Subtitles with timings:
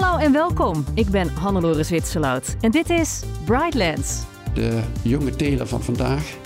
[0.00, 0.84] Hallo en welkom.
[0.94, 4.22] Ik ben Hannelore Zwitserloot en dit is Brightlands.
[4.54, 6.36] De jonge teler van vandaag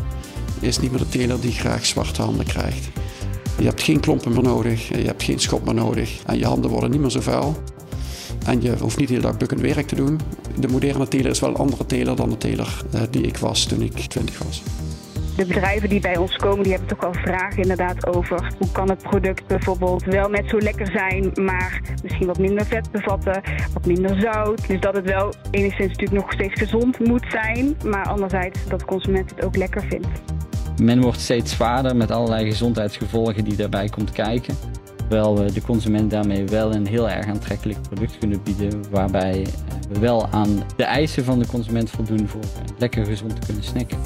[0.61, 2.89] is niet meer de teler die graag zwarte handen krijgt.
[3.59, 6.71] Je hebt geen klompen meer nodig, je hebt geen schop meer nodig en je handen
[6.71, 7.63] worden niet meer zo vuil.
[8.47, 10.21] En je hoeft niet de hele dag bukkend werk te doen.
[10.59, 13.65] De moderne teler is wel een andere teler dan de teler eh, die ik was
[13.65, 14.63] toen ik 20 was.
[15.37, 18.89] De bedrijven die bij ons komen, die hebben toch wel vragen inderdaad over hoe kan
[18.89, 23.87] het product bijvoorbeeld wel net zo lekker zijn, maar misschien wat minder vet bevatten, wat
[23.87, 24.69] minder zout.
[24.69, 28.87] Dus dat het wel enigszins natuurlijk nog steeds gezond moet zijn, maar anderzijds dat de
[28.87, 30.09] consument het ook lekker vindt.
[30.83, 34.55] Men wordt steeds zwaarder met allerlei gezondheidsgevolgen die daarbij komt kijken.
[34.97, 39.47] Terwijl we de consument daarmee wel een heel erg aantrekkelijk product kunnen bieden, waarbij
[39.93, 42.41] we wel aan de eisen van de consument voldoen voor
[42.79, 43.99] lekker gezond te kunnen snacken.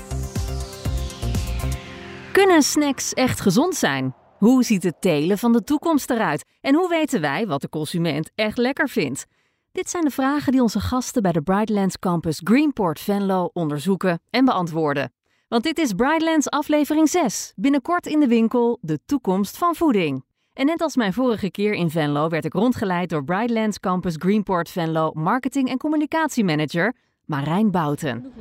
[2.37, 4.15] Kunnen snacks echt gezond zijn?
[4.39, 6.45] Hoe ziet het telen van de toekomst eruit?
[6.61, 9.27] En hoe weten wij wat de consument echt lekker vindt?
[9.73, 14.45] Dit zijn de vragen die onze gasten bij de Brightlands Campus Greenport Venlo onderzoeken en
[14.45, 15.13] beantwoorden.
[15.49, 17.53] Want dit is Brightlands aflevering 6.
[17.57, 20.25] Binnenkort in de winkel de toekomst van voeding.
[20.53, 24.71] En net als mijn vorige keer in Venlo werd ik rondgeleid door Brightlands Campus Greenport
[24.71, 26.95] Venlo marketing- en communicatiemanager
[27.27, 28.33] Marijn Bouten.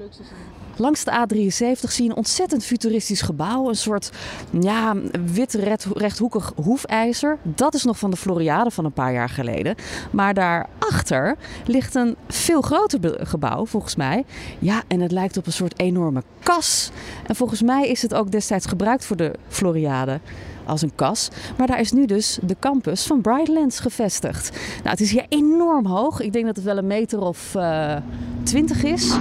[0.77, 3.69] Langs de A73 zie je een ontzettend futuristisch gebouw.
[3.69, 4.11] Een soort
[4.59, 5.53] ja, wit
[5.93, 7.37] rechthoekig hoefijzer.
[7.43, 9.75] Dat is nog van de Floriade van een paar jaar geleden.
[10.11, 14.25] Maar daarachter ligt een veel groter gebouw, volgens mij.
[14.59, 16.91] Ja, en het lijkt op een soort enorme kas.
[17.27, 20.19] En volgens mij is het ook destijds gebruikt voor de Floriade
[20.65, 21.29] als een kas.
[21.57, 24.49] Maar daar is nu dus de campus van Brightlands gevestigd.
[24.77, 26.19] Nou, het is hier enorm hoog.
[26.19, 27.95] Ik denk dat het wel een meter of uh,
[28.43, 29.17] twintig is.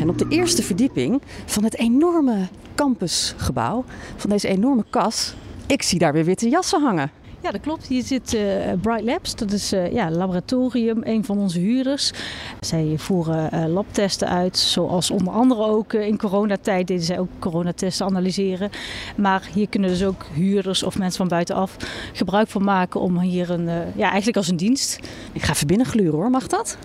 [0.00, 3.84] En op de eerste verdieping van het enorme campusgebouw,
[4.16, 5.34] van deze enorme kas,
[5.66, 7.10] ik zie daar weer witte jassen hangen.
[7.46, 7.86] Ja, dat klopt.
[7.86, 8.42] Hier zit uh,
[8.80, 9.34] Bright Labs.
[9.34, 12.12] Dat is uh, ja, laboratorium, een van onze huurders.
[12.60, 18.06] Zij voeren uh, labtesten uit, zoals onder andere ook in coronatijd deden zij ook coronatesten
[18.06, 18.70] analyseren.
[19.16, 21.76] Maar hier kunnen dus ook huurders of mensen van buitenaf
[22.12, 25.00] gebruik van maken om hier een, ja, eigenlijk als een dienst.
[25.32, 26.78] Ik ga even binnen gluren hoor, mag dat?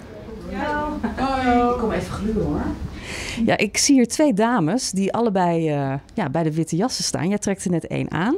[0.50, 0.88] Ja.
[1.16, 1.72] Hoi.
[1.74, 2.66] Ik kom even gluren hoor.
[3.46, 7.28] Ja, ik zie hier twee dames die allebei uh, ja, bij de witte jassen staan.
[7.28, 8.36] Jij trekt er net één aan.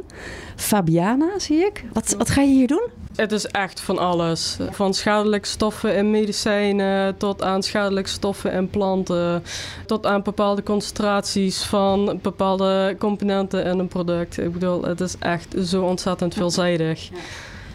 [0.56, 1.86] Fabiana, zie ik.
[1.94, 2.88] Wat, wat ga je hier doen?
[3.16, 4.58] Het is echt van alles.
[4.70, 9.44] Van schadelijke stoffen in medicijnen tot aan schadelijke stoffen in planten.
[9.86, 14.38] Tot aan bepaalde concentraties van bepaalde componenten in een product.
[14.38, 17.10] Ik bedoel, het is echt zo ontzettend veelzijdig.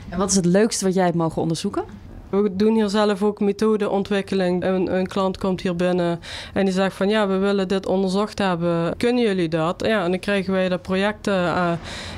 [0.08, 1.84] En wat is het leukste wat jij hebt mogen onderzoeken?
[2.30, 4.64] We doen hier zelf ook methodeontwikkeling.
[4.64, 6.20] Een, een, klant komt hier binnen
[6.54, 8.96] en die zegt van ja, we willen dit onderzocht hebben.
[8.96, 9.82] Kunnen jullie dat?
[9.86, 11.72] Ja, en dan krijgen wij de projecten uh,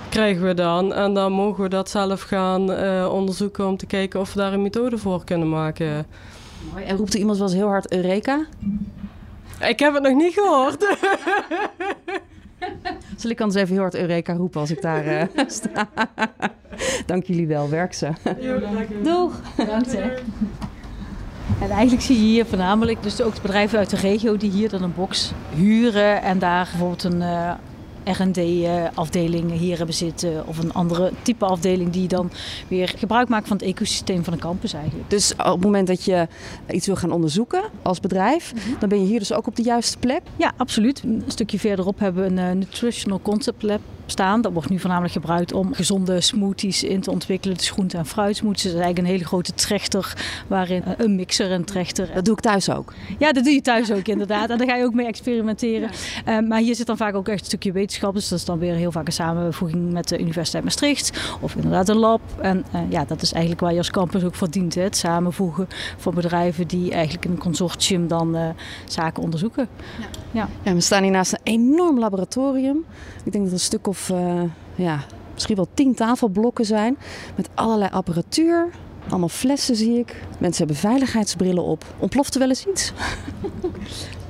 [0.09, 0.93] krijgen we dan.
[0.93, 4.53] En dan mogen we dat zelf gaan uh, onderzoeken om te kijken of we daar
[4.53, 6.06] een methode voor kunnen maken.
[6.72, 6.84] Mooi.
[6.84, 8.47] En roept er iemand wel eens heel hard Eureka?
[9.60, 10.87] Ik heb het nog niet gehoord.
[13.16, 15.88] Zal ik anders even heel hard Eureka roepen als ik daar uh, sta?
[17.06, 18.08] Dank jullie wel, werk ze.
[19.02, 19.40] Doeg!
[19.56, 20.10] Bedankt hè.
[21.60, 24.68] En eigenlijk zie je hier voornamelijk dus ook de bedrijven uit de regio die hier
[24.68, 27.52] dan een box huren en daar bijvoorbeeld een uh,
[28.04, 32.30] R&D-afdeling hier hebben zitten of een andere type afdeling die dan
[32.68, 35.10] weer gebruik maakt van het ecosysteem van de campus eigenlijk.
[35.10, 36.28] Dus op het moment dat je
[36.70, 38.76] iets wil gaan onderzoeken als bedrijf, mm -hmm.
[38.78, 40.22] dan ben je hier dus ook op de juiste plek?
[40.36, 41.02] Ja, absoluut.
[41.02, 43.80] Een stukje verderop hebben we een uh, Nutritional Concept Lab
[44.10, 44.41] staan.
[44.41, 47.56] Dat wordt nu voornamelijk gebruikt om gezonde smoothies in te ontwikkelen.
[47.56, 48.62] Dus groente- en fruitsmoothies.
[48.62, 50.15] Dat is eigenlijk een hele grote trechter
[50.47, 52.09] waarin een mixer en trechter.
[52.15, 52.93] Dat doe ik thuis ook.
[53.19, 54.50] Ja, dat doe je thuis ook inderdaad.
[54.50, 55.91] En daar ga je ook mee experimenteren.
[56.25, 56.41] Ja.
[56.41, 58.15] Uh, maar hier zit dan vaak ook echt een stukje wetenschap.
[58.15, 61.21] Dus dat is dan weer heel vaak een samenvoeging met de Universiteit Maastricht.
[61.41, 62.21] Of inderdaad een lab.
[62.41, 64.75] En uh, ja, dat is eigenlijk waar je als campus ook voor dient.
[64.75, 64.82] Hè?
[64.82, 68.48] Het samenvoegen van bedrijven die eigenlijk in een consortium dan uh,
[68.84, 69.69] zaken onderzoeken.
[69.98, 70.06] Ja.
[70.32, 70.48] Ja.
[70.62, 72.84] ja, we staan hier naast een enorm laboratorium.
[73.25, 74.42] Ik denk dat een stuk of uh,
[74.74, 75.00] ja,
[75.34, 76.98] misschien wel tien tafelblokken zijn.
[77.36, 78.68] Met allerlei apparatuur.
[79.08, 80.22] Allemaal flessen zie ik.
[80.38, 81.84] Mensen hebben veiligheidsbrillen op.
[81.98, 82.92] Ontploft er wel eens iets?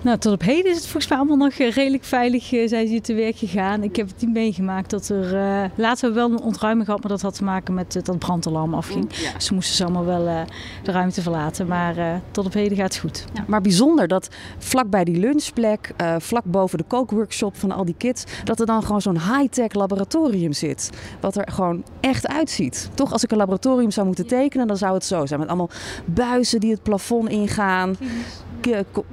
[0.02, 2.93] Nou, tot op heden is het volgens mij allemaal nog redelijk veilig uh, zijn ze
[2.93, 3.82] hier te werk gegaan.
[3.82, 5.25] Ik heb het niet meegemaakt dat er...
[5.25, 8.02] Uh, later hebben we wel een ontruiming gehad, maar dat had te maken met uh,
[8.02, 9.06] dat brandalarm afging.
[9.11, 9.32] Ja.
[9.32, 10.47] Dus moesten ze allemaal wel
[10.82, 11.67] de ruimte verlaten.
[11.67, 13.25] Maar tot op heden gaat het goed.
[13.32, 17.94] Ja, maar bijzonder dat vlak bij die lunchplek, vlak boven de kookworkshop van al die
[17.99, 18.25] kids...
[18.44, 20.91] dat er dan gewoon zo'n high-tech laboratorium zit.
[21.20, 22.91] Wat er gewoon echt uitziet.
[22.94, 25.41] Toch, als ik een laboratorium zou moeten tekenen, dan zou het zo zijn.
[25.41, 25.70] Met allemaal
[26.05, 27.97] buizen die het plafond ingaan.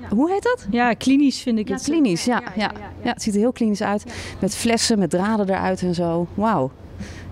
[0.10, 0.68] Hoe heet dat?
[0.72, 1.84] Ja, klinisch vind ik ja, het.
[1.84, 3.10] Klinisch, ja ja, ja, ja, ja.
[3.14, 4.06] Het ziet er heel klinisch uit.
[4.42, 6.28] Met flessen, met draden eruit en zo.
[6.34, 6.72] Wauw.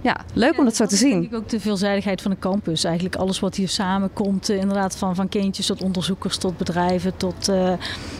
[0.02, 1.24] Ja, leuk om dat zo te zien.
[1.24, 2.84] Ik ook de veelzijdigheid van de campus.
[2.84, 4.50] Eigenlijk alles wat hier samenkomt.
[4.50, 7.78] eh, Inderdaad, van, van kindjes tot onderzoekers, tot bedrijven, tot eh, nou,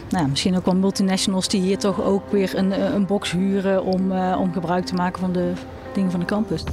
[0.10, 3.84] ja, misschien ook wel multinationals die hier toch ook weer een, eh, een box huren
[3.84, 5.52] om, eh, om gebruik te maken van de
[5.94, 6.64] dingen van de campus.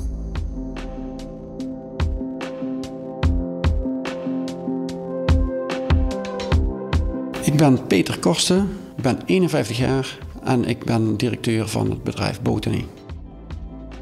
[7.52, 12.42] Ik ben Peter Korsten, ik ben 51 jaar en ik ben directeur van het bedrijf
[12.42, 12.84] Botany.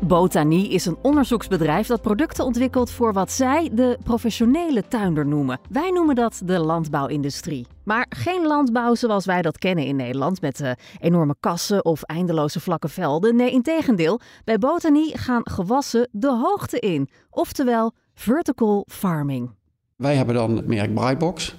[0.00, 5.60] Botanie is een onderzoeksbedrijf dat producten ontwikkelt voor wat zij de professionele tuinder noemen.
[5.68, 7.66] Wij noemen dat de landbouwindustrie.
[7.84, 10.70] Maar geen landbouw zoals wij dat kennen in Nederland met eh,
[11.00, 13.36] enorme kassen of eindeloze vlakke velden.
[13.36, 17.08] Nee, integendeel, bij Botanie gaan gewassen de hoogte in.
[17.30, 19.50] Oftewel vertical farming.
[19.96, 21.56] Wij hebben dan het merk Brightbox.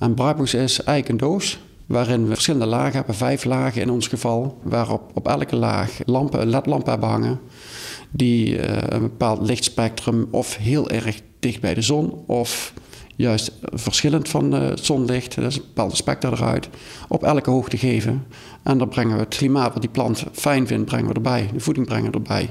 [0.00, 4.08] En Brightbox is eigenlijk een doos waarin we verschillende lagen hebben, vijf lagen in ons
[4.08, 7.40] geval, waarop op elke laag lampen, ledlampen hebben hangen,
[8.10, 12.72] die eh, een bepaald lichtspectrum of heel erg dicht bij de zon of
[13.16, 16.68] juist verschillend van eh, het zonlicht, dus een bepaalde spectra eruit,
[17.08, 18.26] op elke hoogte geven.
[18.62, 21.60] En dan brengen we het klimaat wat die plant fijn vindt, brengen we erbij, de
[21.60, 22.50] voeding brengen we erbij.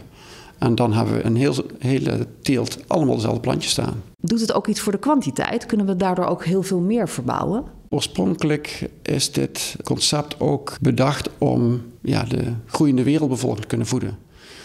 [0.60, 4.04] En dan hebben we een heel, hele teelt allemaal dezelfde plantjes staan.
[4.22, 5.66] Doet het ook iets voor de kwantiteit?
[5.66, 7.64] Kunnen we daardoor ook heel veel meer verbouwen?
[7.90, 14.18] Oorspronkelijk is dit concept ook bedacht om ja, de groeiende wereldbevolking te kunnen voeden.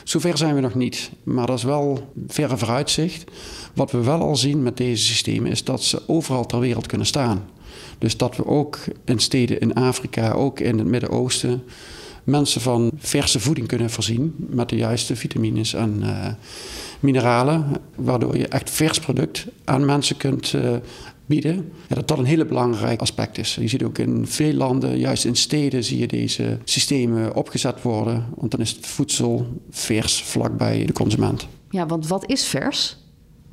[0.04, 3.30] Zover zijn we nog niet, maar dat is wel verre vooruitzicht.
[3.74, 7.06] Wat we wel al zien met deze systemen is dat ze overal ter wereld kunnen
[7.06, 7.44] staan.
[7.98, 11.62] Dus dat we ook in steden in Afrika, ook in het Midden-Oosten,
[12.24, 16.26] mensen van verse voeding kunnen voorzien met de juiste vitamines en uh,
[17.00, 20.70] mineralen, waardoor je echt vers product aan mensen kunt uh,
[21.26, 21.72] bieden.
[21.88, 23.54] Ja, dat dat een hele belangrijk aspect is.
[23.54, 28.24] Je ziet ook in veel landen, juist in steden, zie je deze systemen opgezet worden.
[28.36, 31.46] Want dan is het voedsel vers vlakbij de consument.
[31.70, 32.96] Ja, want wat is vers?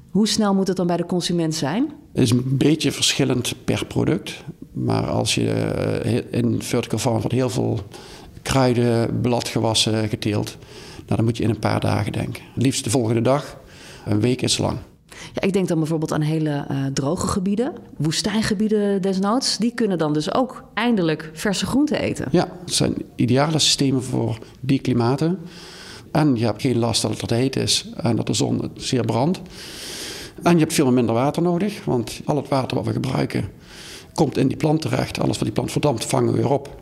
[0.09, 1.91] Hoe snel moet het dan bij de consument zijn?
[2.13, 4.43] Het is een beetje verschillend per product.
[4.73, 7.79] Maar als je in vertical farm wordt heel veel
[8.41, 10.57] kruiden, bladgewassen geteeld.
[10.95, 12.43] Nou, dan moet je in een paar dagen denken.
[12.55, 13.57] Liefst de volgende dag.
[14.05, 14.77] Een week is lang.
[15.33, 19.57] Ja, ik denk dan bijvoorbeeld aan hele uh, droge gebieden, woestijngebieden desnoods.
[19.57, 22.27] Die kunnen dan dus ook eindelijk verse groenten eten.
[22.31, 25.39] Ja, het zijn ideale systemen voor die klimaten.
[26.11, 29.05] En je hebt geen last dat het te heet is en dat de zon zeer
[29.05, 29.41] brandt.
[30.43, 33.49] En je hebt veel minder water nodig, want al het water wat we gebruiken
[34.13, 35.19] komt in die plant terecht.
[35.19, 36.80] Alles wat die plant verdampt, vangen we weer op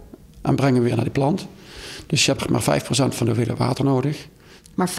[0.50, 1.48] en brengen we weer naar die plant.
[2.08, 4.28] Dus je hebt maar 5% van de hoeveelheid water nodig.
[4.74, 4.94] Maar 5%?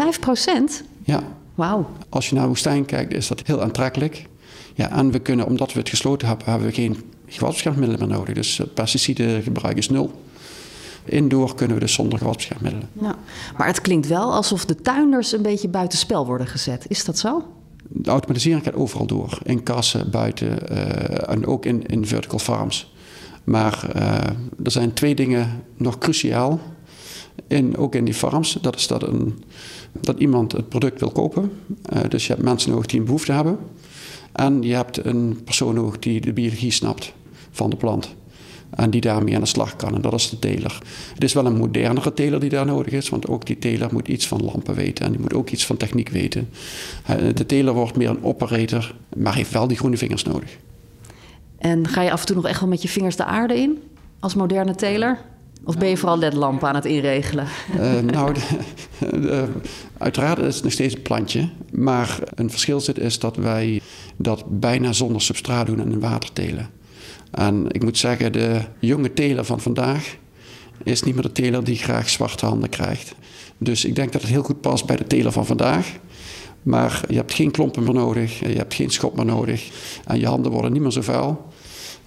[1.04, 1.22] Ja.
[1.54, 1.90] Wauw.
[2.08, 4.26] Als je naar de woestijn kijkt, is dat heel aantrekkelijk.
[4.74, 8.34] Ja, en we kunnen, omdat we het gesloten hebben, hebben we geen gewasbeschermingsmiddelen meer nodig.
[8.34, 10.22] Dus pesticidengebruik is nul.
[11.04, 13.10] Indoor kunnen we dus zonder gewasbeschermingsmiddelen.
[13.10, 13.16] Ja.
[13.56, 16.84] Maar het klinkt wel alsof de tuinders een beetje buitenspel worden gezet.
[16.88, 17.42] Is dat zo?
[17.88, 19.38] De automatisering gaat overal door.
[19.42, 22.92] In kassen, buiten uh, en ook in, in vertical farms.
[23.50, 24.02] Maar uh,
[24.64, 26.60] er zijn twee dingen nog cruciaal.
[27.46, 28.58] In, ook in die farms.
[28.60, 29.42] Dat is dat, een,
[30.00, 31.52] dat iemand het product wil kopen.
[31.94, 33.58] Uh, dus je hebt mensen nodig die een behoefte hebben.
[34.32, 37.12] En je hebt een persoon nodig die de biologie snapt
[37.50, 38.14] van de plant.
[38.70, 39.94] En die daarmee aan de slag kan.
[39.94, 40.78] En dat is de teler.
[41.14, 43.08] Het is wel een modernere teler die daar nodig is.
[43.08, 45.04] Want ook die teler moet iets van lampen weten.
[45.04, 46.48] En die moet ook iets van techniek weten.
[47.34, 48.94] De teler wordt meer een operator.
[49.16, 50.58] Maar heeft wel die groene vingers nodig.
[51.60, 53.82] En ga je af en toe nog echt wel met je vingers de aarde in?
[54.20, 55.18] Als moderne teler?
[55.64, 57.46] Of ben je vooral ledlampen aan het inregelen?
[57.76, 58.40] Uh, nou, de,
[59.20, 59.48] de,
[59.98, 61.48] uiteraard is het nog steeds een plantje.
[61.72, 63.80] Maar een verschil zit is dat wij
[64.16, 66.70] dat bijna zonder substraat doen en in water telen.
[67.30, 70.16] En ik moet zeggen, de jonge teler van vandaag
[70.82, 73.14] is niet meer de teler die graag zwarte handen krijgt.
[73.58, 75.92] Dus ik denk dat het heel goed past bij de teler van vandaag.
[76.62, 79.70] Maar je hebt geen klompen meer nodig, je hebt geen schop meer nodig.
[80.06, 81.48] En je handen worden niet meer zo vuil.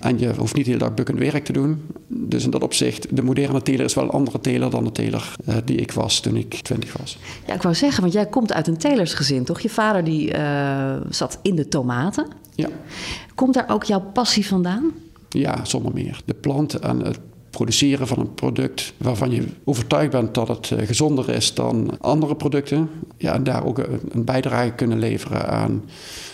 [0.04, 1.82] En je hoeft niet de hele dag bukkend werk te doen.
[2.08, 5.36] Dus in dat opzicht, de moderne teler is wel een andere teler dan de teler
[5.50, 7.18] uh, die ik was toen ik 20 was.
[7.48, 9.60] Ja, ik wou zeggen, want jij komt uit een telersgezin, toch?
[9.60, 12.28] Je vader die uh, zat in de tomaten.
[12.56, 12.70] Ja.
[13.36, 14.92] Komt daar ook jouw passie vandaan?
[15.30, 16.22] Ja, zonder meer.
[16.26, 17.20] De plant en het
[17.50, 22.36] produceren van een product waarvan je overtuigd bent dat het uh, gezonder is dan andere
[22.36, 22.90] producten.
[23.24, 25.84] Ja, en daar ook een, bijdrage kunnen leveren aan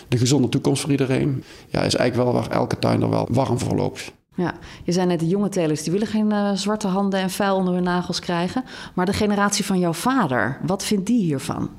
[0.08, 1.44] de gezonde toekomst voor iedereen.
[1.68, 4.12] Ja, is eigenlijk wel waar elke tuinder wel warm voor loopt.
[4.34, 4.54] Ja,
[4.84, 7.74] je zei net, de jonge telers die willen geen uh, zwarte handen en vuil onder
[7.74, 8.64] hun nagels krijgen.
[8.94, 11.70] Maar de generatie van jouw vader, wat vindt die hiervan?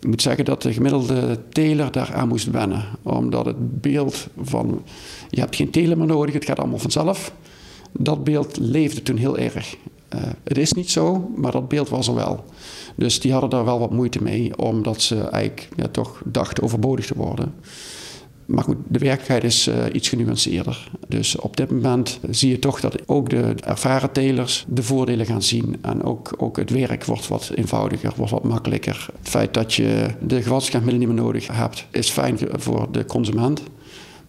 [0.00, 2.84] Ik moet zeggen dat de gemiddelde teler daaraan moest wennen.
[3.02, 4.82] Omdat het beeld van,
[5.30, 7.32] je hebt geen teler meer nodig, het gaat allemaal vanzelf.
[7.92, 9.76] Dat beeld leefde toen heel erg.
[10.44, 12.44] het is niet zo, maar dat beeld was er wel.
[12.94, 17.06] Dus die hadden daar wel wat moeite mee, omdat ze eigenlijk ja, toch dachten overbodig
[17.06, 17.54] te worden.
[18.46, 20.90] Maar goed, de werkelijkheid is uh, iets genuanceerder.
[21.08, 25.42] Dus op dit moment zie je toch dat ook de ervaren telers de voordelen gaan
[25.42, 25.76] zien.
[25.80, 29.06] En ook, ook het werk wordt wat eenvoudiger, wordt wat makkelijker.
[29.18, 33.62] Het feit dat je de gewasbeschermingsmiddelen niet meer nodig hebt, is fijn voor de consument.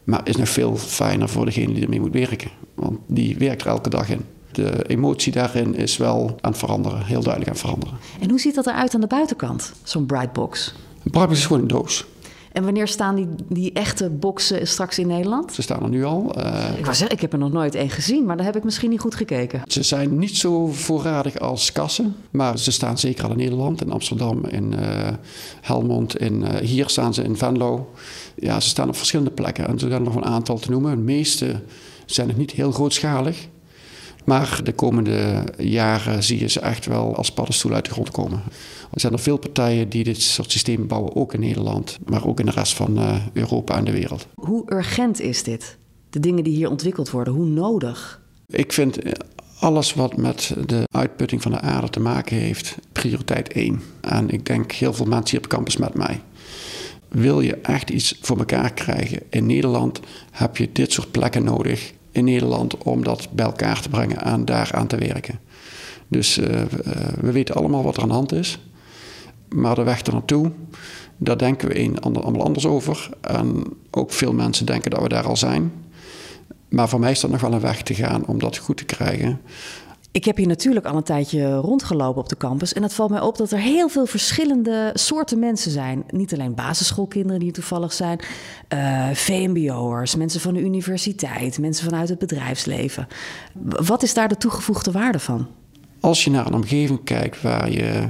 [0.03, 2.51] Maar is nog veel fijner voor degene die ermee moet werken.
[2.73, 4.21] Want die werkt er elke dag in.
[4.55, 7.97] De emotie daarin is wel aan het veranderen, heel duidelijk aan het veranderen.
[8.19, 10.73] En hoe ziet dat eruit aan de buitenkant, zo'n Brightbox?
[11.03, 12.05] Een Brightbox is gewoon een doos.
[12.51, 15.53] En wanneer staan die, die echte boxen straks in Nederland?
[15.53, 16.35] Ze staan er nu al.
[16.37, 18.63] Uh, ik wou zeggen, ik heb er nog nooit één gezien, maar daar heb ik
[18.63, 19.61] misschien niet goed gekeken.
[19.67, 23.91] Ze zijn niet zo voorradig als kassen, maar ze staan zeker al in Nederland, in
[23.91, 25.07] Amsterdam, in uh,
[25.61, 27.93] Helmond, in, uh, hier staan ze in Venlo.
[28.35, 30.91] Ja, ze staan op verschillende plekken en er zijn nog een aantal te noemen.
[30.91, 31.61] De meeste
[32.05, 33.47] zijn nog niet heel grootschalig.
[34.25, 38.41] Maar de komende jaren zie je ze echt wel als paddenstoel uit de grond komen.
[38.91, 42.39] Er zijn er veel partijen die dit soort systemen bouwen, ook in Nederland, maar ook
[42.39, 44.27] in de rest van uh, Europa en de wereld.
[44.33, 45.77] Hoe urgent is dit?
[46.09, 48.21] De dingen die hier ontwikkeld worden, hoe nodig?
[48.47, 49.11] Ik vind eh,
[49.59, 53.81] alles wat met de uitputting van de aarde te maken heeft, prioriteit 1.
[54.01, 56.21] En ik denk heel veel mensen hier op campus met mij.
[57.07, 59.99] Wil je echt iets voor elkaar krijgen in Nederland,
[60.31, 64.45] heb je dit soort plekken nodig in Nederland om dat bij elkaar te brengen en
[64.45, 65.39] daaraan te werken.
[66.07, 66.45] Dus uh,
[67.19, 68.59] we weten allemaal wat er aan de hand is.
[69.49, 70.51] Maar de weg er naartoe,
[71.17, 73.09] daar denken we een, allemaal anders over.
[73.21, 75.71] En ook veel mensen denken dat we daar al zijn.
[76.69, 78.85] Maar voor mij is dat nog wel een weg te gaan om dat goed te
[78.85, 79.41] krijgen.
[80.15, 82.73] Ik heb hier natuurlijk al een tijdje rondgelopen op de campus.
[82.73, 86.03] En het valt mij op dat er heel veel verschillende soorten mensen zijn.
[86.09, 88.19] Niet alleen basisschoolkinderen die toevallig zijn,
[88.73, 93.07] uh, VMBO'ers, mensen van de universiteit, mensen vanuit het bedrijfsleven.
[93.63, 95.47] Wat is daar de toegevoegde waarde van?
[95.99, 98.07] Als je naar een omgeving kijkt waar je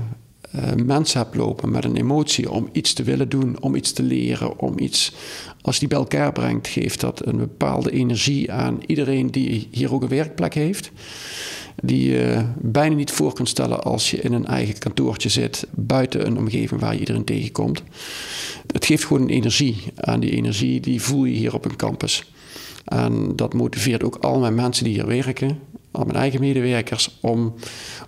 [0.56, 4.04] uh, mensen hebt lopen met een emotie om iets te willen doen, om iets te
[4.04, 5.14] leren, om iets.
[5.62, 10.02] Als die bij elkaar brengt, geeft dat een bepaalde energie aan iedereen die hier ook
[10.02, 10.92] een werkplek heeft
[11.84, 16.26] die je bijna niet voor kunt stellen als je in een eigen kantoortje zit, buiten
[16.26, 17.84] een omgeving waar je iedereen tegenkomt.
[18.72, 19.84] Het geeft gewoon een energie.
[19.96, 22.32] En die energie die voel je hier op een campus.
[22.86, 25.60] En dat motiveert ook al mijn mensen die hier werken,
[25.92, 27.54] al mijn eigen medewerkers, om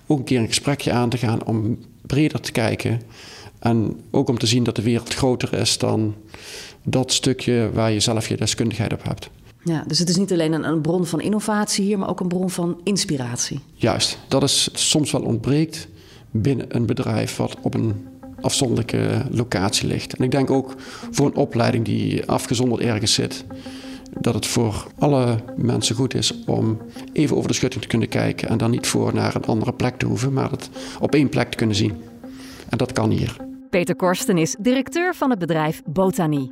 [0.07, 3.01] ook een keer een gesprekje aan te gaan, om breder te kijken.
[3.59, 6.15] En ook om te zien dat de wereld groter is dan
[6.83, 9.29] dat stukje waar je zelf je deskundigheid op hebt.
[9.63, 12.27] Ja, dus het is niet alleen een, een, bron van innovatie hier, maar ook een
[12.27, 13.59] bron van inspiratie.
[13.73, 15.87] Juist, dat is soms wel ontbreekt
[16.31, 18.07] binnen een bedrijf wat op een
[18.41, 20.15] afzonderlijke locatie ligt.
[20.15, 20.75] En ik denk ook
[21.11, 23.45] voor een opleiding die afgezonderd ergens zit,
[24.19, 26.77] dat het voor alle mensen goed is om
[27.13, 29.97] even over de schutting te kunnen kijken en dan niet voor naar een andere plek
[29.97, 31.95] te hoeven, maar het op één plek te kunnen zien.
[32.69, 33.35] En dat kan hier.
[33.69, 36.47] Peter Korsten is directeur van het bedrijf Botanie.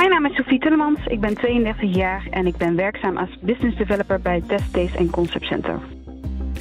[0.00, 3.76] Mijn naam is Sofie Tullemans, ik ben 32 jaar en ik ben werkzaam als business
[3.76, 5.80] developer bij Test Taste en Concept Center.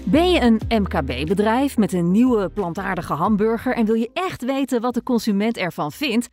[0.06, 4.94] Ben je een MKB-bedrijf met een nieuwe plantaardige hamburger en wil je echt weten wat
[4.94, 6.30] de consument ervan vindt?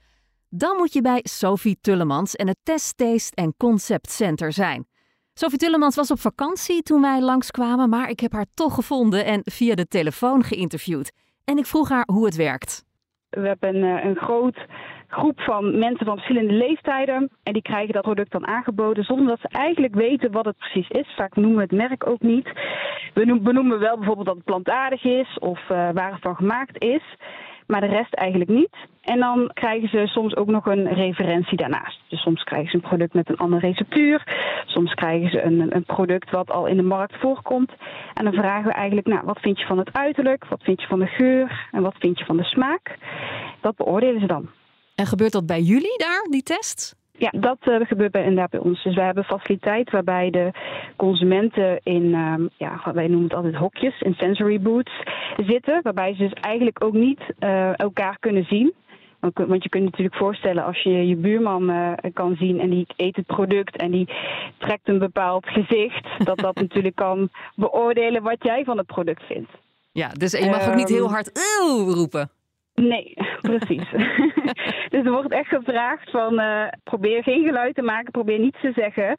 [0.49, 4.87] Dan moet je bij Sophie Tullemans en het Test Taste en Concept Center zijn.
[5.35, 9.41] Sophie Tullemans was op vakantie toen wij langskwamen, maar ik heb haar toch gevonden en
[9.45, 11.13] via de telefoon geïnterviewd.
[11.45, 12.85] En ik vroeg haar hoe het werkt.
[13.31, 14.67] We hebben een, eh, een groot
[15.09, 17.31] groep van mensen van verschillende leeftijden.
[17.43, 20.89] En die krijgen dat product dan aangeboden zonder dat ze eigenlijk weten wat het precies
[20.89, 21.15] is.
[21.17, 22.49] Vaak noemen we het merk ook niet.
[23.15, 27.03] We benoemen wel bijvoorbeeld dat het plantaardig is of uh, waar het van gemaakt is.
[27.67, 28.77] Maar de rest eigenlijk niet.
[29.01, 32.01] En dan krijgen ze soms ook nog een referentie daarnaast.
[32.09, 34.23] Dus soms krijgen ze een product met een andere receptuur.
[34.67, 37.73] Soms krijgen ze een, een product wat al in de markt voorkomt.
[38.15, 40.45] En dan vragen we eigenlijk, nou, wat vind je van het uiterlijk?
[40.45, 41.69] Wat vind je van de geur?
[41.71, 42.99] En wat vind je van de smaak?
[43.61, 44.49] Dat beoordelen ze dan.
[44.97, 46.97] En gebeurt dat bij jullie daar, die test?
[47.19, 48.83] Ja, dat uh, gebeurt bij, inderdaad bij ons.
[48.83, 50.51] Dus wij hebben faciliteit waarbij de
[50.97, 55.03] consumenten in, uh, ja, wij noemen het altijd hokjes, in sensory booths
[55.47, 55.81] zitten.
[55.83, 58.75] Waarbij ze dus eigenlijk ook niet uh, elkaar kunnen zien.
[59.21, 62.87] Want je kunt je natuurlijk voorstellen als je je buurman uh, kan zien en die
[62.97, 64.09] eet het product en die
[64.59, 69.51] trekt een bepaald gezicht, dat dat natuurlijk kan beoordelen wat jij van het product vindt.
[69.93, 71.31] Ja, dus je mag um, ook niet heel hard
[71.87, 72.31] roepen.
[72.77, 73.15] Nee,
[73.51, 73.91] precies.
[74.93, 78.73] dus er wordt echt gevraagd van uh, probeer geen geluid te maken, probeer niets te
[78.75, 79.17] zeggen.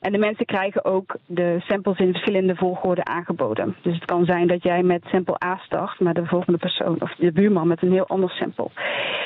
[0.00, 3.76] En de mensen krijgen ook de samples in verschillende volgorde aangeboden.
[3.82, 7.14] Dus het kan zijn dat jij met sample A start, maar de volgende persoon of
[7.14, 8.70] de buurman met een heel ander sample.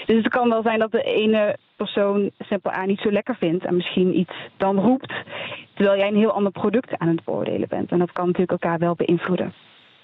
[0.07, 3.65] Dus het kan wel zijn dat de ene persoon simpel A niet zo lekker vindt
[3.65, 5.13] en misschien iets dan roept,
[5.75, 7.91] terwijl jij een heel ander product aan het beoordelen bent.
[7.91, 9.53] En dat kan natuurlijk elkaar wel beïnvloeden.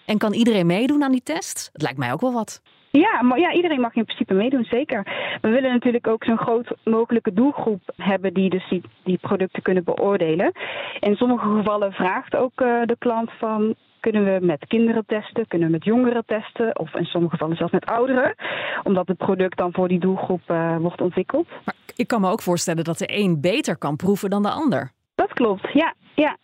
[0.05, 1.71] En kan iedereen meedoen aan die test?
[1.73, 2.63] Het lijkt mij ook wel wat.
[2.99, 5.03] Ja, maar ja, iedereen mag in principe meedoen, zeker.
[5.41, 9.85] We willen natuurlijk ook zo'n groot mogelijke doelgroep hebben die dus die, die producten kunnen
[9.85, 10.53] beoordelen.
[11.01, 15.67] In sommige gevallen vraagt ook uh, de klant van kunnen we met kinderen testen, kunnen
[15.69, 18.35] we met jongeren testen of in sommige gevallen zelfs met ouderen,
[18.83, 21.49] omdat het product dan voor die doelgroep uh, wordt ontwikkeld.
[21.65, 24.91] Maar ik kan me ook voorstellen dat de een beter kan proeven dan de ander.
[25.15, 25.95] Dat klopt, ja.
[26.15, 26.37] ja.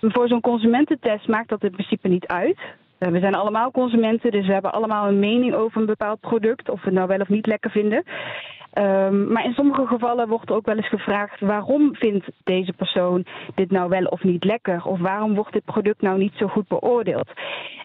[0.00, 2.58] Voor zo'n consumententest maakt dat in principe niet uit.
[3.00, 6.70] Eh, we zijn allemaal consumenten, dus we hebben allemaal een mening over een bepaald product,
[6.70, 8.04] of we het nou wel of niet lekker vinden.
[8.78, 13.70] Um, maar in sommige gevallen wordt ook wel eens gevraagd waarom vindt deze persoon dit
[13.70, 14.84] nou wel of niet lekker?
[14.84, 17.28] Of waarom wordt dit product nou niet zo goed beoordeeld?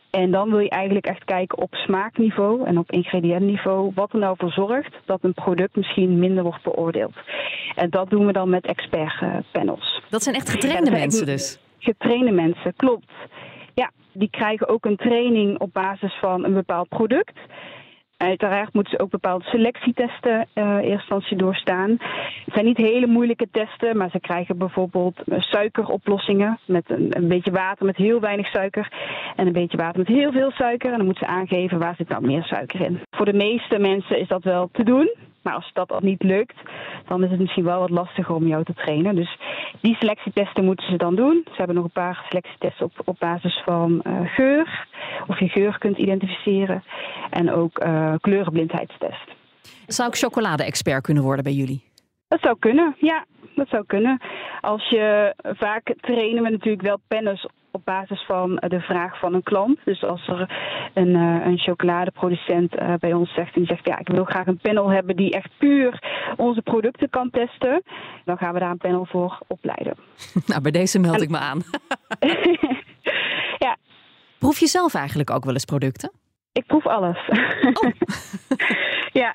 [0.09, 4.35] En dan wil je eigenlijk echt kijken op smaakniveau en op ingrediëntniveau wat er nou
[4.37, 7.15] voor zorgt dat een product misschien minder wordt beoordeeld.
[7.75, 10.01] En dat doen we dan met expertpanels.
[10.09, 11.59] Dat zijn echt getrainde mensen dus?
[11.79, 13.11] Getrainde mensen, klopt.
[13.75, 17.39] Ja, die krijgen ook een training op basis van een bepaald product.
[18.17, 21.89] Uiteraard moeten ze ook bepaalde selectietesten uh, in eerste instantie doorstaan.
[22.45, 27.27] Het zijn niet hele moeilijke testen, maar ze krijgen bijvoorbeeld eh, suikeroplossingen met een, een,
[27.27, 28.91] beetje water met heel weinig suiker
[29.35, 30.91] en een beetje water met heel veel suiker.
[30.91, 32.99] En dan moeten ze aangeven waar zit nou meer suiker in.
[33.09, 35.13] Voor de meeste mensen is dat wel te doen.
[35.45, 36.55] Maar als dat al niet lukt,
[37.07, 39.15] dan is het misschien wel wat lastiger om jou te trainen.
[39.15, 39.37] Dus
[39.81, 41.41] die selectietesten moeten ze dan doen.
[41.45, 44.87] Ze hebben nog een paar selectietesten op, op basis van uh, geur.
[45.27, 46.83] Of je geur kunt identificeren.
[47.29, 49.27] En ook uh, kleurenblindheidstest.
[49.87, 51.83] Zou ik chocolade-expert kunnen worden bij jullie?
[52.27, 53.25] Dat zou kunnen, ja.
[53.55, 54.21] Dat zou kunnen.
[54.61, 59.43] Als je vaak trainen we natuurlijk wel pennis op basis van de vraag van een
[59.43, 59.79] klant.
[59.83, 60.49] Dus als er
[60.93, 64.47] een, uh, een chocoladeproducent uh, bij ons zegt en die zegt ja, ik wil graag
[64.47, 66.03] een panel hebben die echt puur
[66.37, 67.83] onze producten kan testen,
[68.25, 69.95] dan gaan we daar een panel voor opleiden.
[70.45, 71.21] Nou, bij deze meld en...
[71.21, 71.61] ik me aan.
[73.65, 73.77] ja.
[74.39, 76.11] Proef je zelf eigenlijk ook wel eens producten?
[76.51, 77.29] Ik proef alles.
[77.73, 77.91] Oh.
[79.21, 79.33] ja.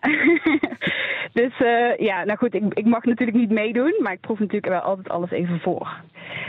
[1.40, 4.72] dus uh, ja, nou goed, ik, ik mag natuurlijk niet meedoen, maar ik proef natuurlijk
[4.72, 5.88] wel altijd alles even voor.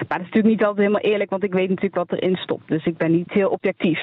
[0.08, 2.68] Maar dat is natuurlijk niet altijd helemaal eerlijk, want ik weet natuurlijk wat erin stopt.
[2.68, 4.00] Dus ik ben niet heel objectief.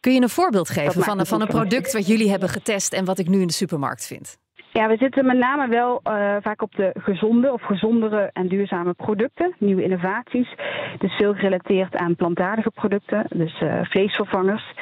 [0.00, 3.18] Kun je een voorbeeld geven van, van een product wat jullie hebben getest en wat
[3.18, 4.38] ik nu in de supermarkt vind?
[4.72, 8.92] Ja, we zitten met name wel uh, vaak op de gezonde of gezondere en duurzame
[8.92, 10.54] producten, nieuwe innovaties.
[10.98, 14.72] Dus veel gerelateerd aan plantaardige producten, dus uh, vleesvervangers.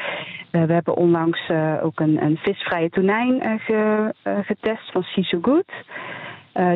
[0.52, 1.50] Uh, we hebben onlangs
[1.82, 5.72] ook een, een, visvrije tonijn ge, getest van Siso Good.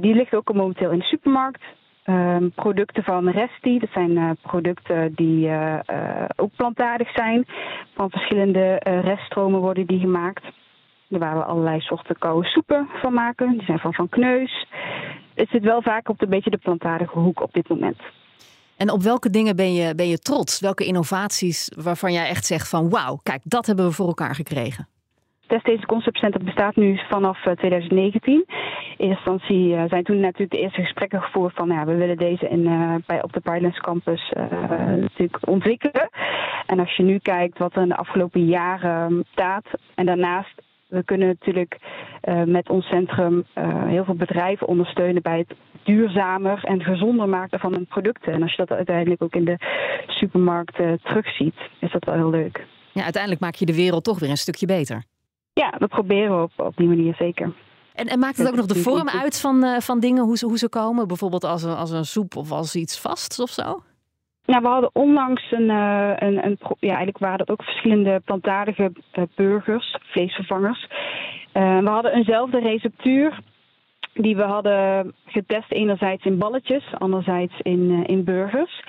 [0.03, 1.63] die ligt ook momenteel in de supermarkt.
[2.07, 5.51] Um, producten van Resti, dat zijn producten die
[6.37, 7.47] ook plantaardig zijn.
[7.95, 10.45] Van verschillende reststromen worden die gemaakt.
[11.19, 13.51] Waar we allerlei soorten koude soepen van maken.
[13.51, 14.67] Die zijn van Van Kneus.
[15.35, 18.01] Het zit wel vaak op een beetje de plantaardige hoek op dit moment.
[18.77, 20.61] En op welke dingen ben je, ben je trots?
[20.61, 24.87] Welke innovaties waarvan jij echt zegt van wauw, kijk, dat hebben we voor elkaar gekregen?
[25.63, 28.35] Deze conceptcenter bestaat nu vanaf 2019.
[28.35, 28.45] In
[28.97, 32.61] eerste instantie zijn toen natuurlijk de eerste gesprekken gevoerd van ja, we willen deze in,
[32.61, 34.45] uh, bij, op de Brightlands Campus uh,
[34.81, 36.11] natuurlijk ontwikkelen.
[36.67, 41.05] En als je nu kijkt wat er in de afgelopen jaren staat en daarnaast we
[41.05, 41.77] kunnen natuurlijk
[42.25, 47.59] uh, met ons centrum uh, heel veel bedrijven ondersteunen bij het duurzamer en gezonder maken
[47.59, 48.33] van hun producten.
[48.33, 49.57] En als je dat uiteindelijk ook in de
[50.07, 52.67] supermarkt uh, terugziet, is dat wel heel leuk.
[52.93, 55.03] Ja, uiteindelijk maak je de wereld toch weer een stukje beter.
[55.53, 57.53] Ja, dat proberen we op, op die manier zeker.
[57.95, 60.59] En, en maakt het ook nog de vorm uit van, van dingen, hoe ze, hoe
[60.59, 61.09] ze komen?
[61.09, 63.83] Bijvoorbeeld als een, als een soep of als iets vast of zo?
[64.47, 69.25] Nou, we hadden onlangs een, uh, een, ja, eigenlijk waren dat ook verschillende plantaardige uh,
[69.35, 70.89] burgers, vleesvervangers.
[71.55, 73.39] Uh, we hadden eenzelfde receptuur
[74.15, 78.83] die we hadden getest enerzijds in balletjes, anderzijds in, in burgers.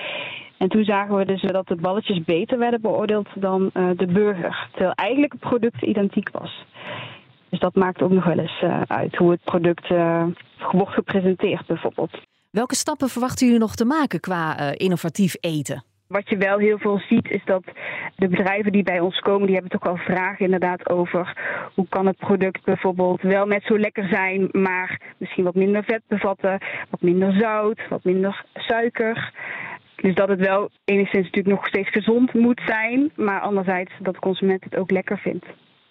[0.58, 4.94] En toen zagen we dus dat de balletjes beter werden beoordeeld dan de burger, terwijl
[4.94, 6.66] eigenlijk het product identiek was.
[7.50, 9.88] Dus dat maakt ook nog wel eens uit hoe het product
[10.72, 12.12] wordt gepresenteerd bijvoorbeeld.
[12.54, 15.84] Welke stappen verwachten jullie nog te maken qua uh, innovatief eten?
[16.08, 17.64] Wat je wel heel veel ziet is dat
[18.16, 21.38] de bedrijven die bij ons komen, die hebben toch wel vragen inderdaad over
[21.76, 26.02] hoe kan het product bijvoorbeeld wel net zo lekker zijn, maar misschien wat minder vet
[26.08, 29.34] bevatten, wat minder zout, wat minder suiker.
[29.96, 34.20] Dus dat het wel enigszins natuurlijk nog steeds gezond moet zijn, maar anderzijds dat de
[34.20, 35.46] consument het ook lekker vindt.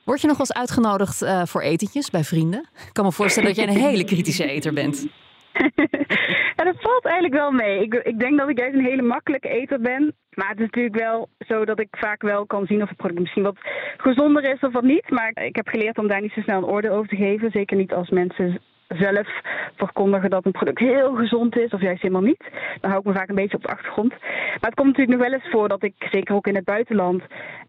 [0.05, 2.61] Word je nog wel eens uitgenodigd uh, voor etentjes bij vrienden?
[2.87, 5.07] Ik kan me voorstellen dat jij een hele kritische eter bent.
[6.57, 7.83] ja, dat valt eigenlijk wel mee.
[7.83, 10.15] Ik, ik denk dat ik juist een hele makkelijke eter ben.
[10.35, 13.21] Maar het is natuurlijk wel zo dat ik vaak wel kan zien of het product
[13.21, 13.59] misschien wat
[13.97, 15.11] gezonder is of wat niet.
[15.11, 17.51] Maar ik heb geleerd om daar niet zo snel een oordeel over te geven.
[17.51, 18.61] Zeker niet als mensen
[18.97, 19.29] zelf
[19.77, 22.45] verkondigen dat een product heel gezond is of juist helemaal niet.
[22.81, 24.11] Dan hou ik me vaak een beetje op de achtergrond.
[24.21, 27.23] Maar het komt natuurlijk nog wel eens voor dat ik, zeker ook in het buitenland,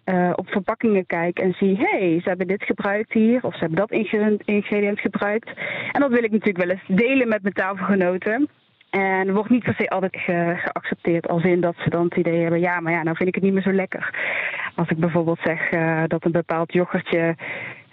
[0.05, 3.77] uh, op verpakkingen kijk en zie, hey, ze hebben dit gebruikt hier of ze hebben
[3.77, 3.91] dat
[4.45, 5.49] ingrediënt gebruikt.
[5.91, 8.49] En dat wil ik natuurlijk wel eens delen met mijn tafelgenoten.
[8.89, 12.41] En wordt niet per se altijd ge geaccepteerd als in dat ze dan het idee
[12.41, 14.13] hebben, ja, maar ja, nou vind ik het niet meer zo lekker.
[14.75, 17.36] Als ik bijvoorbeeld zeg uh, dat een bepaald yoghurtje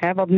[0.01, 0.33] hè, wat 0%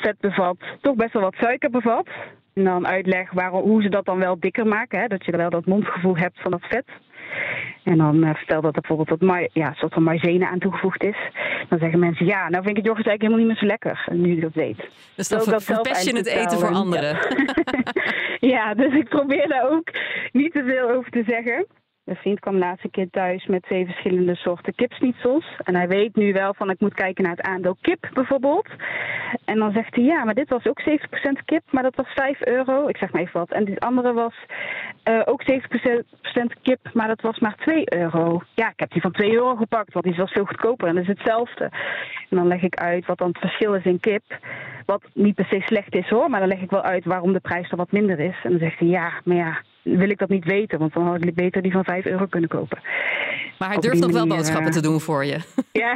[0.00, 2.08] vet bevat, toch best wel wat suiker bevat.
[2.54, 5.50] En dan uitleg waarom, hoe ze dat dan wel dikker maken, hè, dat je wel
[5.50, 6.84] dat mondgevoel hebt van dat vet.
[7.82, 11.02] En dan uh, vertel dat er bijvoorbeeld wat ja, een soort van maïzena aan toegevoegd
[11.02, 11.16] is.
[11.68, 14.04] Dan zeggen mensen, ja, nou vind ik het yoghurt eigenlijk helemaal niet meer zo lekker.
[14.08, 14.88] En nu ik dat weet.
[15.16, 17.18] Dus dan ver verpest je het eten voor anderen.
[18.54, 19.90] ja, dus ik probeer daar ook
[20.32, 21.66] niet te veel over te zeggen.
[22.04, 25.44] Een vriend kwam laatste keer thuis met twee verschillende soorten kipsnietsels.
[25.62, 28.68] En hij weet nu wel van ik moet kijken naar het aandeel kip bijvoorbeeld.
[29.44, 32.40] En dan zegt hij ja, maar dit was ook 70% kip, maar dat was 5
[32.46, 32.88] euro.
[32.88, 33.50] Ik zeg maar even wat.
[33.50, 34.34] En dit andere was
[35.08, 38.40] uh, ook 70% kip, maar dat was maar 2 euro.
[38.54, 41.02] Ja, ik heb die van 2 euro gepakt, want die was veel goedkoper en dat
[41.02, 41.64] is hetzelfde.
[42.30, 44.22] En dan leg ik uit wat dan het verschil is in kip.
[44.86, 47.40] Wat niet per se slecht is hoor, maar dan leg ik wel uit waarom de
[47.40, 48.36] prijs er wat minder is.
[48.42, 51.24] En dan zegt hij ja, maar ja, wil ik dat niet weten, want dan had
[51.24, 52.78] ik beter die van 5 euro kunnen kopen.
[53.58, 55.38] Maar hij durft nog wel boodschappen te doen voor je.
[55.72, 55.94] Ja.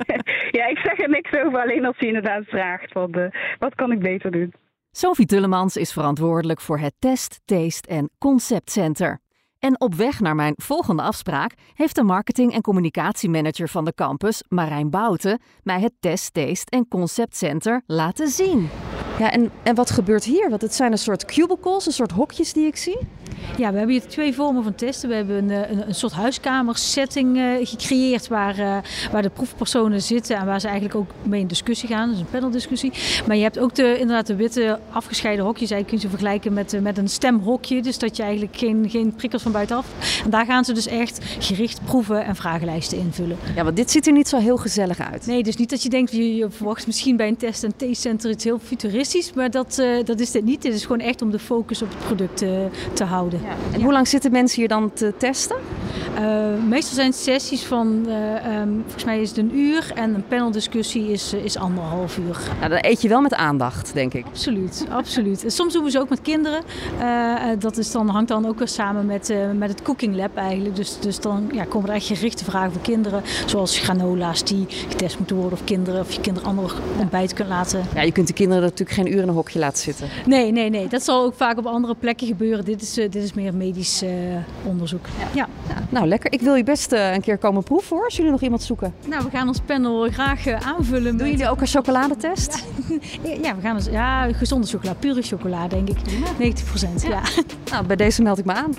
[0.58, 3.24] ja, ik zeg er niks over, alleen als hij inderdaad vraagt wat, uh,
[3.58, 4.54] wat kan ik beter doen.
[4.90, 9.21] Sophie Tullemans is verantwoordelijk voor het Test, Taste en Concept Center.
[9.62, 14.42] En op weg naar mijn volgende afspraak heeft de marketing- en communicatiemanager van de campus,
[14.48, 18.68] Marijn Bouten, mij het Test, Taste en Concept Center laten zien.
[19.18, 20.50] Ja, en, en wat gebeurt hier?
[20.50, 22.98] Want het zijn een soort cubicles, een soort hokjes die ik zie.
[23.56, 25.08] Ja, we hebben hier twee vormen van testen.
[25.08, 28.76] We hebben een, eh, een, een soort huiskamersetting uh, gecreëerd waar, uh,
[29.12, 32.10] waar de proefpersonen zitten en waar ze eigenlijk ook mee in discussie gaan.
[32.10, 32.92] Dus een paneldiscussie.
[33.26, 35.70] Maar je hebt ook de, inderdaad de witte afgescheiden hokjes.
[35.70, 37.82] Eigenlijk kun je ze vergelijken met, met een stemhokje.
[37.82, 39.86] Dus dat je eigenlijk geen, geen prikkels van buitenaf.
[40.24, 43.36] En daar gaan ze dus echt gericht proeven en vragenlijsten invullen.
[43.54, 45.26] Ja, want dit ziet er niet zo heel gezellig uit.
[45.26, 47.94] Nee, dus niet dat je denkt, je, je verwacht misschien bij een test en taste
[47.94, 49.32] center iets heel futuristisch.
[49.32, 50.62] Maar dat, dat is dit niet.
[50.62, 52.44] Dit is gewoon echt om de focus op het product
[52.92, 53.40] te houden.
[53.42, 53.54] Ja.
[53.72, 55.56] En hoe lang zitten mensen hier dan te testen?
[56.18, 60.14] Uh, meestal zijn het sessies van, uh, um, volgens mij is het een uur en
[60.14, 62.38] een paneldiscussie is, uh, is anderhalf uur.
[62.58, 64.26] Nou, dan eet je wel met aandacht, denk ik.
[64.26, 65.44] Absoluut, absoluut.
[65.46, 66.62] Soms doen we ze ook met kinderen.
[67.58, 70.76] dat is dan, hangt dan ook weer samen met, met het Cooking Lab eigenlijk.
[70.76, 73.22] Dus, dus dan ja, komen er echt gerichte vragen voor kinderen.
[73.46, 76.00] Zoals granola's die getest moeten worden of kinderen.
[76.00, 77.84] Of je kinderen ander ontbijt kunt laten.
[77.94, 80.08] Ja, je kunt de kinderen natuurlijk geen uur in een hokje laten zitten.
[80.26, 80.88] Nee, nee, nee.
[80.88, 82.64] Dat zal ook vaak op andere plekken gebeuren.
[82.64, 84.04] Dit is, dit is meer medisch
[84.64, 85.06] onderzoek.
[85.18, 85.26] Ja.
[85.34, 85.48] ja.
[85.68, 86.01] ja.
[86.02, 86.32] Nou, lekker.
[86.32, 88.94] Ik wil je best uh, een keer komen proeven hoor, als jullie nog iemand zoeken.
[89.06, 91.16] Nou, we gaan ons panel graag uh, aanvullen.
[91.16, 91.30] Doen met...
[91.30, 92.64] jullie ook een chocoladetest?
[93.22, 95.96] Ja, ja, we gaan eens, ja, gezonde chocola, pure chocola denk ik.
[96.38, 97.08] 90 procent, ja.
[97.08, 97.22] ja.
[97.70, 98.74] Nou, bij deze meld ik me aan.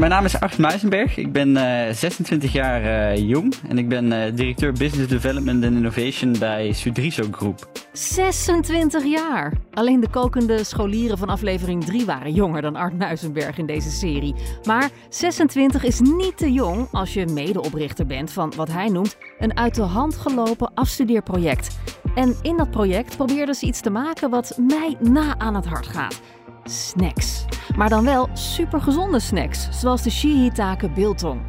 [0.00, 1.16] Mijn naam is Art Muizenberg.
[1.16, 5.74] Ik ben uh, 26 jaar uh, jong en ik ben uh, directeur Business Development and
[5.74, 7.70] Innovation bij Sudriso Groep.
[7.92, 9.52] 26 jaar!
[9.72, 14.34] Alleen de kokende scholieren van aflevering 3 waren jonger dan Art Muizenberg in deze serie.
[14.64, 19.56] Maar 26 is niet te jong als je medeoprichter bent van wat hij noemt een
[19.56, 21.78] uit de hand gelopen afstudeerproject.
[22.14, 25.86] En in dat project probeerden ze iets te maken wat mij na aan het hart
[25.86, 26.20] gaat
[26.64, 27.44] snacks.
[27.76, 31.40] Maar dan wel supergezonde snacks, zoals de Shihitake biltong.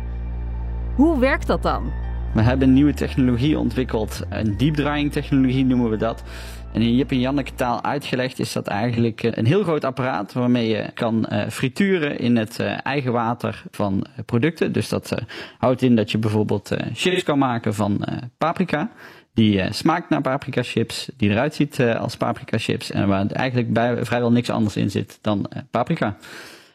[0.96, 1.92] Hoe werkt dat dan?
[2.34, 6.24] We hebben nieuwe technologie ontwikkeld, een deep drying technologie noemen we dat.
[6.74, 10.68] En in Jip en Janneke taal uitgelegd is dat eigenlijk een heel groot apparaat waarmee
[10.68, 14.72] je kan uh, frituren in het uh, eigen water van producten.
[14.72, 15.16] Dus dat
[15.58, 18.06] houdt in dat je bijvoorbeeld chips kan maken van
[18.38, 18.92] paprika
[19.34, 23.28] die uh, smaakt naar paprika chips, die eruit ziet uh, als paprika chips en waar
[23.28, 26.18] eigenlijk bij, vrijwel niks anders in zit dan uh, paprika.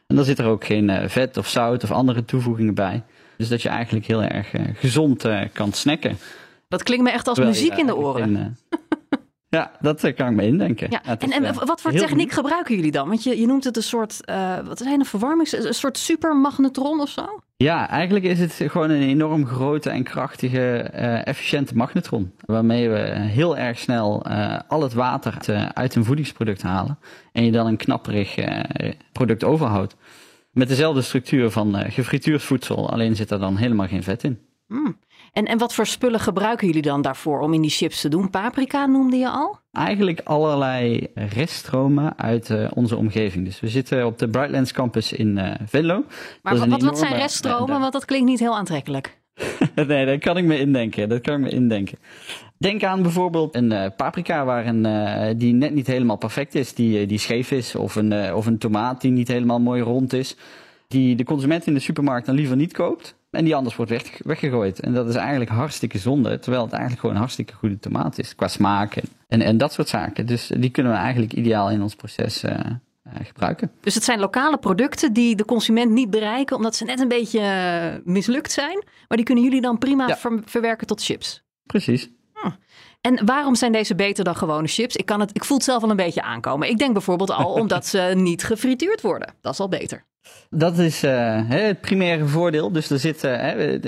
[0.07, 3.03] En dan zit er ook geen vet of zout of andere toevoegingen bij.
[3.37, 6.19] Dus dat je eigenlijk heel erg gezond kan snacken.
[6.69, 8.37] Dat klinkt me echt als muziek in de oren.
[8.37, 8.57] In,
[9.59, 10.91] ja, dat kan ik me indenken.
[10.91, 11.19] Ja.
[11.19, 13.09] en, en wat voor techniek gebruiken jullie dan?
[13.09, 14.21] Want je, je noemt het een soort,
[14.65, 17.41] wat zijn een verwarmings, een soort supermagnetron of zo?
[17.59, 22.33] Ja, eigenlijk is het gewoon een enorm grote en krachtige, uh, efficiënte magnetron.
[22.45, 25.37] Waarmee we heel erg snel uh, al het water
[25.75, 26.99] uit een voedingsproduct halen.
[27.33, 28.35] En je dan een knapperig
[29.13, 29.97] product overhoudt.
[30.51, 34.39] Met dezelfde structuur van gefrituurd voedsel, alleen zit er dan helemaal geen vet in.
[34.67, 34.99] Mm.
[35.37, 38.31] En, en wat voor spullen gebruiken jullie dan daarvoor om in die chips te doen?
[38.31, 39.59] Paprika noemde je al?
[39.73, 43.45] Eigenlijk allerlei reststromen uit uh, onze omgeving.
[43.45, 46.05] Dus we zitten op de Brightlands campus in uh, Venlo.
[46.43, 47.81] Maar wat, wat zijn reststromen?
[47.81, 49.19] Want dat klinkt niet heel aantrekkelijk.
[49.87, 51.09] nee, dat kan ik me indenken.
[51.09, 51.99] Dat kan ik me indenken.
[52.59, 56.75] Denk aan bijvoorbeeld een uh, paprika waar een, uh, die net niet helemaal perfect is,
[56.75, 57.75] die, die scheef is.
[57.75, 60.37] Of een, of een tomaat die niet helemaal mooi rond is.
[60.89, 63.17] Die de consument in de supermarkt dan liever niet koopt.
[63.37, 64.81] En die anders wordt weg, weggegooid.
[64.81, 66.39] En dat is eigenlijk hartstikke zonde.
[66.39, 68.35] Terwijl het eigenlijk gewoon een hartstikke goede tomaat is.
[68.35, 68.97] Qua smaak
[69.29, 70.27] en, en, dat soort zaken.
[70.27, 72.45] Dus die kunnen we eigenlijk ideaal in ons proces
[73.23, 73.71] gebruiken.
[73.81, 77.43] Dus het zijn lokale producten die de consument niet bereiken omdat ze net een beetje
[78.05, 78.85] mislukt zijn.
[79.09, 80.17] Maar die kunnen jullie dan prima ja.
[80.17, 81.43] ver verwerken tot chips.
[81.67, 82.11] Precies.
[82.33, 82.51] Hm.
[83.01, 84.97] En waarom zijn deze beter dan gewone chips?
[84.97, 86.69] Ik, kan het, ik voel het zelf al een beetje aankomen.
[86.69, 89.35] Ik denk bijvoorbeeld al omdat ze niet gefrituurd worden.
[89.41, 90.05] Dat is al beter.
[90.51, 92.73] Dat is uh, het primaire voordeel.
[92.73, 93.33] Dus er zit, uh,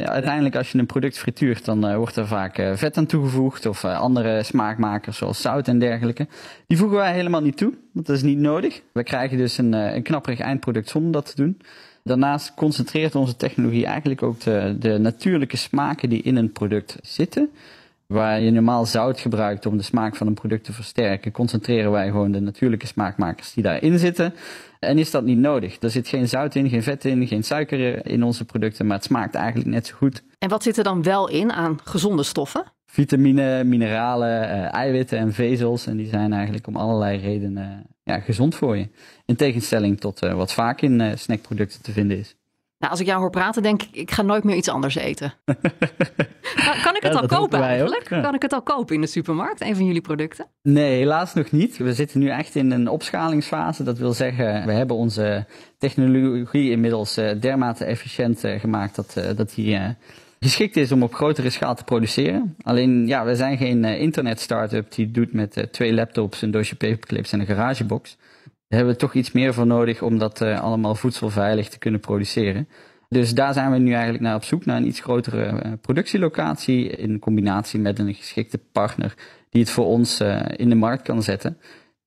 [0.04, 3.84] uiteindelijk als je een product frituurt, dan uh, wordt er vaak vet aan toegevoegd of
[3.84, 6.26] andere smaakmakers zoals zout en dergelijke.
[6.66, 8.82] Die voegen wij helemaal niet toe, want dat is niet nodig.
[8.92, 11.58] We krijgen dus een, een knapperig eindproduct zonder dat te doen.
[12.04, 17.50] Daarnaast concentreert onze technologie eigenlijk ook de, de natuurlijke smaken die in een product zitten.
[18.06, 22.06] Waar je normaal zout gebruikt om de smaak van een product te versterken, concentreren wij
[22.06, 24.34] gewoon de natuurlijke smaakmakers die daarin zitten.
[24.78, 25.82] En is dat niet nodig?
[25.82, 29.04] Er zit geen zout in, geen vet in, geen suiker in onze producten, maar het
[29.04, 30.22] smaakt eigenlijk net zo goed.
[30.38, 32.64] En wat zit er dan wel in aan gezonde stoffen?
[32.86, 35.86] Vitamine, mineralen, uh, eiwitten en vezels.
[35.86, 38.88] En die zijn eigenlijk om allerlei redenen ja, gezond voor je.
[39.24, 42.36] In tegenstelling tot uh, wat vaak in uh, snackproducten te vinden is.
[42.78, 45.34] Nou, als ik jou hoor praten, denk ik, ik ga nooit meer iets anders eten.
[45.44, 48.08] kan, kan, ik het Ja, al kopen eigenlijk?
[48.10, 48.20] ja.
[48.20, 50.46] Kan ik het al kopen in de supermarkt, een van jullie producten?
[50.62, 51.76] Nee, helaas nog niet.
[51.76, 53.82] We zitten nu echt in een opschalingsfase.
[53.82, 55.46] Dat wil zeggen, we hebben onze
[55.78, 59.78] technologie inmiddels eh, dermate efficiënt eh, gemaakt dat, eh, dat die
[60.40, 62.56] geschikt is om op grotere schaal te produceren.
[62.62, 67.40] Alleen, ja, we zijn geen internet-startup die doet met twee laptops, een doosje paperclips en
[67.40, 68.16] een garagebox.
[68.68, 72.00] Daar hebben we toch iets meer voor nodig om dat eh, allemaal voedselveilig te kunnen
[72.00, 72.68] produceren.
[73.08, 76.88] Dus daar zijn we nu eigenlijk naar op zoek, naar een iets grotere eh, productielocatie
[76.88, 79.14] in combinatie met een geschikte partner
[79.50, 81.58] die het voor ons eh, in de markt kan zetten.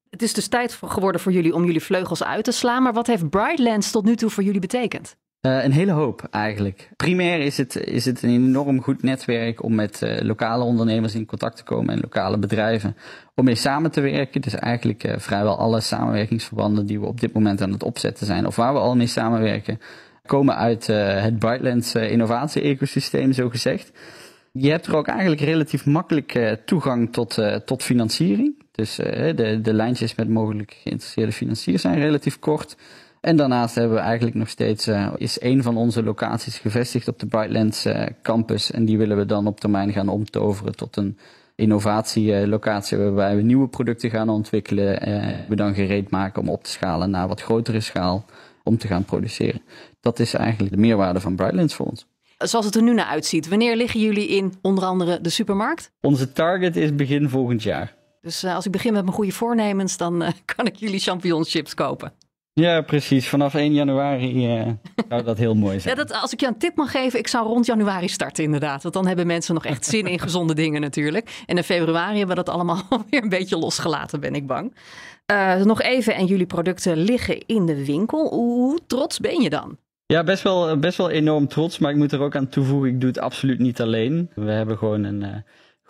[0.10, 2.84] Het is dus tijd geworden voor jullie om jullie vleugels uit te slaan.
[2.84, 5.16] Maar wat heeft Brightlands tot nu toe voor jullie betekend?
[5.42, 6.90] Eh, een hele hoop eigenlijk.
[6.96, 11.26] Primair is het, is het een enorm goed netwerk om met eh, lokale ondernemers in
[11.26, 12.96] contact te komen en lokale bedrijven
[13.36, 14.42] om mee samen te werken.
[14.42, 18.48] Dus eigenlijk eh, vrijwel alle samenwerkingsverbanden die we op dit moment aan het opzetten zijn
[18.48, 19.80] of waar we al mee samenwerken,
[20.26, 23.92] komen uit het Brightlands innovatie-ecosysteem, zo gezegd.
[24.52, 28.64] Je hebt er ook eigenlijk relatief makkelijk toegang tot, tot financiering.
[28.72, 32.76] Dus de, de lijntjes met mogelijk geïnteresseerde financiers zijn relatief kort.
[33.22, 37.20] En daarnaast hebben we eigenlijk nog steeds, eh, is een van onze locaties gevestigd op
[37.20, 38.72] de Brightlands eh, campus.
[38.72, 41.18] En die willen we dan op termijn gaan omtoveren tot een
[41.56, 45.02] innovatielocatie waarbij we nieuwe producten gaan ontwikkelen.
[45.02, 48.26] Eh, we dan gereed maken om op te schalen naar wat grotere schaal
[48.64, 49.62] om te gaan produceren.
[50.00, 52.06] Dat is eigenlijk de meerwaarde van Brightlands voor ons.
[52.38, 55.92] Zoals het er nu naar uitziet, wanneer liggen jullie in onder andere de supermarkt?
[56.02, 57.96] Onze target is begin volgend jaar.
[58.22, 60.24] Dus als ik begin met mijn goede voornemens, dan
[60.56, 62.14] kan ik jullie champignonschips kopen.
[62.54, 63.28] Ja, precies.
[63.28, 64.68] Vanaf 1 januari eh,
[65.10, 65.96] zou dat heel mooi Ja, zijn.
[65.96, 68.82] dat, als ik je een tip mag geven, ik zou rond januari starten inderdaad.
[68.82, 71.44] Want dan hebben mensen nog echt zin in gezonde dingen natuurlijk.
[71.46, 74.76] En in februari hebben we dat allemaal weer een beetje losgelaten, ben ik bang.
[75.26, 78.28] Eh, nog even, en jullie producten liggen in de winkel.
[78.34, 79.78] Hoe trots ben je dan?
[80.06, 83.00] Ja, best wel, best wel enorm trots, maar ik moet er ook aan toevoegen, ik
[83.00, 84.30] doe het absoluut niet alleen.
[84.36, 85.36] We hebben gewoon een eh,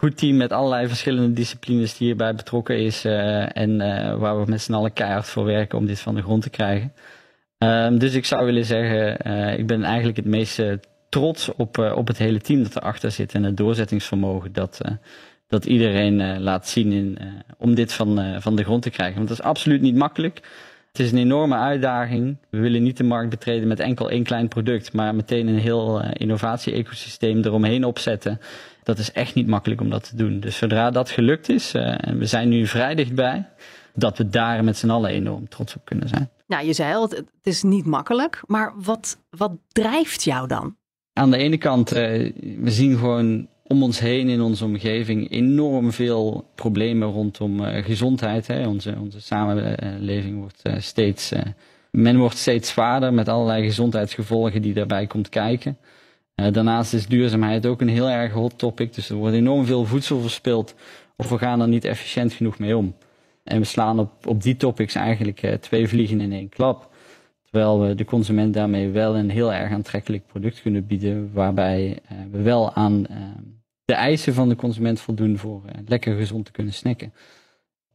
[0.02, 4.50] goed team met allerlei verschillende disciplines die hierbij betrokken is eh, en eh, waar we
[4.50, 6.94] met z'n allen keihard voor werken om dit van de grond te krijgen.
[7.58, 10.62] Ehm, dus ik zou willen zeggen, eh, ik ben eigenlijk het meest
[11.10, 14.82] trots op, op het hele team dat erachter zit en het doorzettingsvermogen dat,
[15.48, 17.18] dat iedereen laat zien in,
[17.58, 19.16] om dit van, van de grond te krijgen.
[19.16, 20.42] Want dat is absoluut niet makkelijk.
[20.92, 22.38] Het is een enorme uitdaging.
[22.50, 26.04] We willen niet de markt betreden met enkel één klein product, maar meteen een heel
[26.14, 28.40] innovatie-ecosysteem eromheen opzetten.
[28.92, 30.40] Dat is echt niet makkelijk om dat te doen.
[30.40, 33.50] Dus zodra dat gelukt is, eh, en we zijn nu vrij dichtbij,
[33.94, 36.30] dat we daar met z'n allen enorm trots op kunnen zijn.
[36.48, 38.42] Nou, je zei al, het, is niet makkelijk.
[38.46, 40.76] Maar wat, wat drijft jou dan?
[41.14, 45.92] Aan de ene kant, eh, we zien gewoon om ons heen in onze omgeving enorm
[45.92, 48.48] veel problemen rondom eh, gezondheid.
[48.48, 48.68] Hè.
[48.68, 51.32] Onze, onze samenleving wordt steeds,
[51.92, 55.78] men wordt steeds zwaarder met allerlei gezondheidsgevolgen die daarbij komt kijken.
[56.42, 58.94] Eh, daarnaast is duurzaamheid ook een heel erg hot topic.
[58.94, 60.76] Dus er wordt enorm veel voedsel verspild
[61.16, 62.96] of we gaan er niet efficiënt genoeg mee om.
[63.44, 66.90] En we slaan op, op die topics eigenlijk eh, twee vliegen in één klap.
[67.44, 72.18] Terwijl we de consument daarmee wel een heel erg aantrekkelijk product kunnen bieden, waarbij uh,
[72.32, 73.18] we wel aan uh,
[73.86, 77.14] de eisen van de consument voldoen voor lekker gezond te kunnen snacken.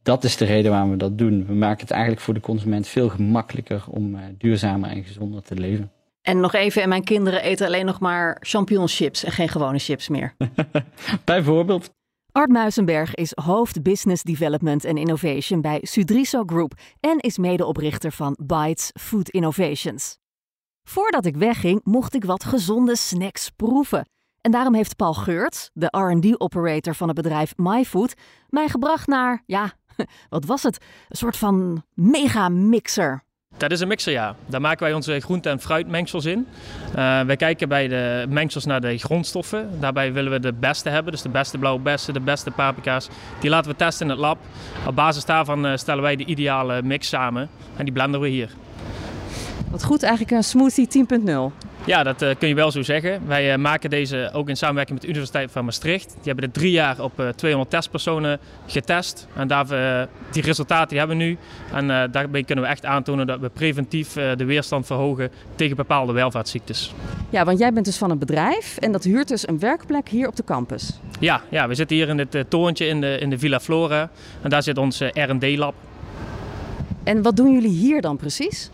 [0.03, 1.45] Dat is de reden waarom we dat doen.
[1.45, 5.91] We maken het eigenlijk voor de consument veel gemakkelijker om duurzamer en gezonder te leven.
[6.27, 10.07] En nog even, en mijn kinderen eten alleen nog maar champignonchips en geen gewone chips
[10.07, 10.35] meer.
[11.25, 11.89] Bijvoorbeeld.
[12.31, 18.37] Art Muizenberg is hoofd Business Development en Innovation bij Sudriso Group en is medeoprichter van
[18.43, 20.17] Bites Food Innovations.
[20.83, 24.09] Voordat ik wegging, mocht ik wat gezonde snacks proeven.
[24.41, 28.13] En daarom heeft Paul Geurt, de RD-operator van het bedrijf MyFood,
[28.49, 29.73] mij gebracht naar, ja,
[30.29, 30.85] wat was het?
[31.09, 33.25] Een soort van mega mixer.
[33.57, 34.35] Dat is een mixer, ja.
[34.45, 36.47] Daar maken wij onze groente- en fruitmengsels in.
[36.89, 39.69] Uh, wij kijken bij de mengsels naar de grondstoffen.
[39.79, 43.07] Daarbij willen we de beste hebben, dus de beste blauwe bessen, de beste paprika's.
[43.39, 44.37] Die laten we testen in het lab.
[44.87, 48.49] Op basis daarvan uh, stellen wij de ideale mix samen en die blenden we hier.
[49.71, 51.66] Wat goed, eigenlijk een smoothie 10.0.
[51.87, 53.27] Ja, dat uh, kun je wel zo zeggen.
[53.27, 56.07] Wij uh, maken deze ook in samenwerking met de Universiteit van Maastricht.
[56.07, 59.27] Die hebben er drie jaar op uh, 200 testpersonen getest.
[59.35, 59.67] En daar,
[60.31, 61.37] die resultaten die hebben we nu.
[61.73, 66.93] En daarmee kunnen we echt aantonen dat we preventief de weerstand verhogen tegen bepaalde welvaartsziektes.
[67.29, 70.27] Ja, want jij bent dus van een bedrijf en dat huurt dus een werkplek hier
[70.27, 70.99] op de campus.
[71.19, 74.09] Ja, ja we zitten hier in dit torentje in de, in de Villa Flora.
[74.41, 75.73] En daar zit ons R&D-lab.
[77.03, 78.69] En wat doen jullie hier dan precies?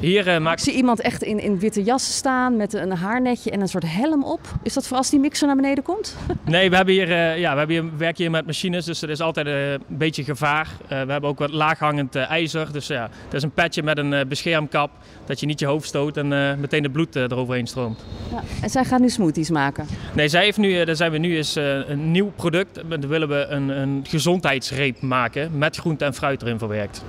[0.00, 0.58] Hier uh, maakt...
[0.58, 3.84] Ik zie iemand echt in, in witte jas staan met een haarnetje en een soort
[3.86, 4.40] helm op.
[4.62, 6.16] Is dat voor als die mixer naar beneden komt?
[6.44, 9.10] nee, we, hebben hier, uh, ja, we hebben hier, werken hier met machines, dus er
[9.10, 10.68] is altijd uh, een beetje gevaar.
[10.88, 12.72] we hebben ook wat laaghangend ijzer.
[12.72, 14.90] Dus ja, dat is een petje met een beschermkap,
[15.26, 16.28] dat je niet je hoofd stoot en
[16.60, 18.04] meteen het bloed eroverheen stroomt.
[18.30, 19.86] Ja, en zij gaat nu smoothies maken?
[20.14, 21.54] Nee, zij heeft nu, daar zijn we nu is
[21.86, 22.80] een nieuw product.
[22.88, 27.04] Daar willen we een, een gezondheidsreep maken met groente en fruit erin verwerkt.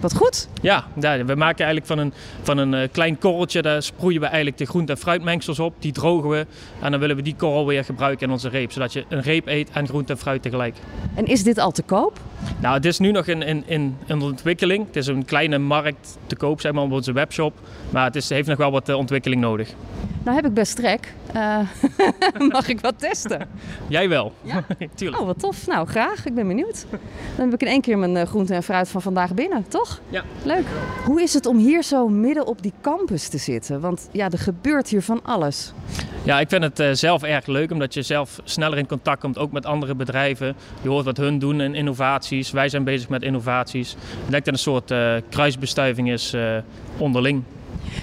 [0.00, 0.48] Wat goed.
[0.62, 4.26] Ja, ja, we maken eigenlijk van een, van een uh, klein korreltje, daar sproeien we
[4.26, 5.74] eigenlijk de groente- en fruitmengsels op.
[5.78, 6.46] Die drogen we
[6.80, 8.72] en dan willen we die korrel weer gebruiken in onze reep.
[8.72, 10.76] Zodat je een reep eet en groente en fruit tegelijk.
[11.14, 12.20] En is dit al te koop?
[12.60, 14.86] Nou, het is nu nog in, in, in, in ontwikkeling.
[14.86, 17.54] Het is een kleine markt te koop, zeg maar, op onze webshop.
[17.90, 19.74] Maar het is, heeft nog wel wat uh, ontwikkeling nodig.
[20.22, 21.14] Nou heb ik best trek.
[21.36, 21.58] Uh,
[22.54, 23.48] mag ik wat testen?
[23.88, 24.32] Jij wel.
[24.42, 24.64] Ja?
[24.94, 25.20] Tuurlijk.
[25.20, 25.66] Oh, wat tof.
[25.66, 26.26] Nou, graag.
[26.26, 26.86] Ik ben benieuwd.
[27.36, 30.00] Dan heb ik in één keer mijn groente en fruit van vandaag binnen, toch?
[30.08, 30.22] Ja.
[30.42, 30.66] Leuk.
[31.04, 33.80] Hoe is het om hier zo midden op die campus te zitten?
[33.80, 35.72] Want ja, er gebeurt hier van alles.
[36.22, 39.38] Ja, ik vind het uh, zelf erg leuk omdat je zelf sneller in contact komt,
[39.38, 40.56] ook met andere bedrijven.
[40.82, 41.74] Je hoort wat hun doen in
[42.30, 42.50] innovaties.
[42.50, 43.92] Wij zijn bezig met innovaties.
[43.92, 43.98] Ik
[44.30, 46.56] denk dat het een soort uh, kruisbestuiving is uh,
[46.98, 47.42] onderling.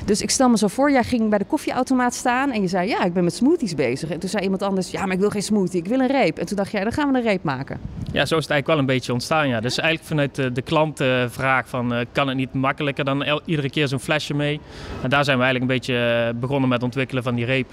[0.05, 2.87] Dus ik stel me zo voor, jij ging bij de koffieautomaat staan en je zei,
[2.87, 4.09] ja, ik ben met smoothies bezig.
[4.09, 6.37] En toen zei iemand anders, ja, maar ik wil geen smoothie, ik wil een reep.
[6.37, 7.79] En toen dacht jij, dan gaan we een reep maken.
[8.11, 9.59] Ja, zo is het eigenlijk wel een beetje ontstaan, ja.
[9.59, 13.87] Dus eigenlijk vanuit de, de klantenvraag van, kan het niet makkelijker dan el- iedere keer
[13.87, 14.59] zo'n flesje mee?
[15.01, 17.71] En daar zijn we eigenlijk een beetje begonnen met het ontwikkelen van die reep.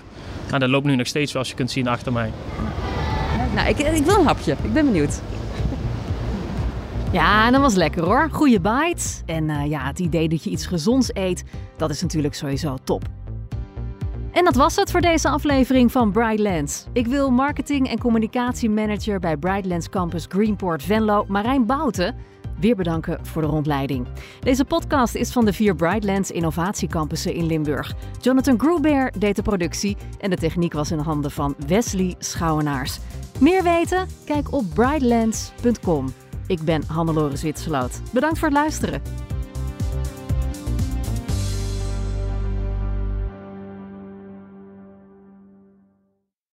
[0.53, 2.31] En dat loopt nu nog steeds, zoals je kunt zien, achter mij.
[3.55, 4.53] Nou, ik, ik wil een hapje.
[4.63, 5.21] Ik ben benieuwd.
[7.13, 8.29] Ja, dat was lekker hoor.
[8.31, 9.03] Goeie bite.
[9.27, 11.45] En uh, ja, het idee dat je iets gezonds eet,
[11.77, 13.05] dat is natuurlijk sowieso top.
[14.33, 16.87] En dat was het voor deze aflevering van Brightlands.
[16.93, 22.15] Ik wil marketing- en communicatiemanager bij Brightlands Campus Greenport Venlo, Marijn Bouten,
[22.61, 24.07] weer bedanken voor de rondleiding.
[24.41, 27.95] Deze podcast is van de vier Brightlands innovatiecampussen in Limburg.
[28.21, 32.99] Jonathan Gruber deed de productie en de techniek was in handen van Wesley Schouwenaars.
[33.39, 34.07] Meer weten?
[34.25, 36.22] Kijk op brightlands.com.
[36.47, 38.01] Ik ben Hannelore Zwitserloot.
[38.13, 39.03] Bedankt voor het luisteren.